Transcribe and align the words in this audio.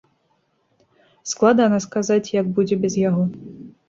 Складана 1.31 1.79
сказаць, 1.85 2.33
як 2.39 2.49
будзе 2.57 2.75
без 2.87 2.97
яго. 3.03 3.23